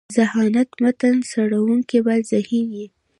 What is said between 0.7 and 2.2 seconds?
متن څړونکی